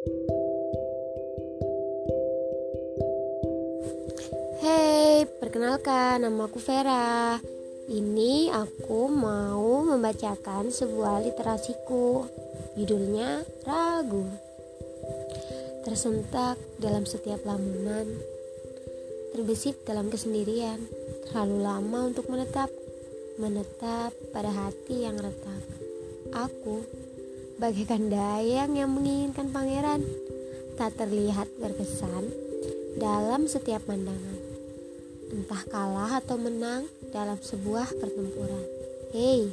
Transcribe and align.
Hey, 0.00 0.08
perkenalkan 5.36 6.24
nama 6.24 6.48
aku 6.48 6.56
Vera. 6.56 7.36
Ini 7.84 8.48
aku 8.48 9.12
mau 9.12 9.84
membacakan 9.84 10.72
sebuah 10.72 11.20
literasiku. 11.20 12.24
Judulnya 12.80 13.44
Ragu. 13.68 14.24
Tersentak 15.84 16.56
dalam 16.80 17.04
setiap 17.04 17.44
lamunan, 17.44 18.08
terbesit 19.36 19.84
dalam 19.84 20.08
kesendirian, 20.08 20.80
terlalu 21.28 21.60
lama 21.60 22.08
untuk 22.08 22.24
menetap, 22.32 22.72
menetap 23.36 24.16
pada 24.32 24.48
hati 24.48 25.04
yang 25.04 25.20
retak. 25.20 25.60
Aku 26.32 26.99
bagaikan 27.60 28.08
dayang 28.08 28.72
yang 28.72 28.88
menginginkan 28.88 29.52
pangeran, 29.52 30.00
tak 30.80 30.96
terlihat 30.96 31.44
berkesan 31.60 32.32
dalam 32.96 33.44
setiap 33.44 33.84
pandangan 33.84 34.40
entah 35.30 35.62
kalah 35.70 36.18
atau 36.18 36.34
menang 36.34 36.90
dalam 37.14 37.38
sebuah 37.38 37.86
pertempuran. 38.02 38.64
Hei, 39.14 39.46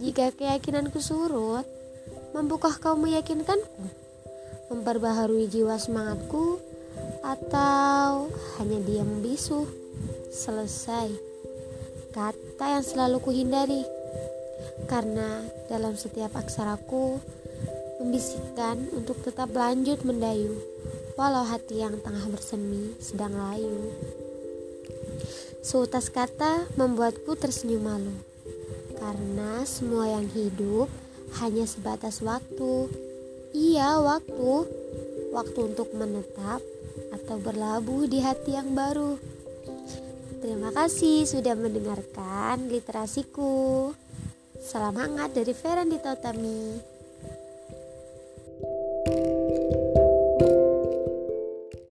jika 0.00 0.32
keyakinanku 0.32 0.96
surut, 1.04 1.68
mampukah 2.32 2.72
kau 2.80 2.96
meyakinkanku? 2.96 3.84
Memperbaharui 4.72 5.46
jiwa 5.52 5.76
semangatku 5.76 6.58
atau 7.20 8.32
hanya 8.56 8.78
diam 8.82 9.04
membisu? 9.04 9.68
Selesai. 10.32 11.12
Kata 12.12 12.80
yang 12.80 12.84
selalu 12.84 13.20
kuhindari. 13.20 13.95
Karena 14.86 15.42
dalam 15.66 15.96
setiap 15.98 16.36
aksaraku 16.36 17.18
membisikkan 18.00 18.86
untuk 18.92 19.20
tetap 19.24 19.50
lanjut 19.50 20.04
mendayu 20.04 20.54
walau 21.16 21.48
hati 21.48 21.80
yang 21.80 21.96
tengah 22.04 22.28
bersemi 22.28 22.92
sedang 23.00 23.32
layu. 23.32 23.88
Seutas 25.64 26.12
kata 26.12 26.68
membuatku 26.76 27.34
tersenyum 27.34 27.82
malu. 27.82 28.14
Karena 29.00 29.64
semua 29.64 30.12
yang 30.12 30.28
hidup 30.28 30.92
hanya 31.40 31.64
sebatas 31.64 32.20
waktu. 32.20 32.92
Iya 33.56 33.98
waktu. 33.98 34.52
Waktu 35.32 35.58
untuk 35.74 35.90
menetap 35.96 36.60
atau 37.12 37.36
berlabuh 37.40 38.06
di 38.06 38.20
hati 38.20 38.54
yang 38.54 38.76
baru. 38.76 39.16
Terima 40.44 40.70
kasih 40.70 41.26
sudah 41.26 41.56
mendengarkan 41.58 42.70
literasiku 42.70 43.90
Salam 44.56 44.96
hangat 44.96 45.36
dari 45.36 45.52
Ferandita 45.52 46.16
Utami 46.16 46.95